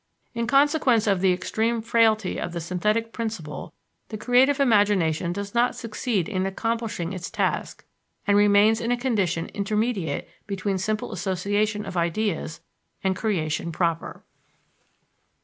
In 0.33 0.47
consequence 0.47 1.05
of 1.05 1.21
the 1.21 1.31
extreme 1.31 1.79
frailty 1.79 2.39
of 2.39 2.53
the 2.53 2.59
synthetic 2.59 3.13
principle 3.13 3.71
the 4.09 4.17
creative 4.17 4.59
imagination 4.59 5.31
does 5.31 5.53
not 5.53 5.75
succeed 5.75 6.27
in 6.27 6.47
accomplishing 6.47 7.13
its 7.13 7.29
task 7.29 7.85
and 8.25 8.35
remains 8.35 8.81
in 8.81 8.91
a 8.91 8.97
condition 8.97 9.45
intermediate 9.53 10.27
between 10.47 10.79
simple 10.79 11.11
association 11.11 11.85
of 11.85 11.95
ideas 11.97 12.61
and 13.03 13.15
creation 13.15 13.71
proper. 13.71 14.23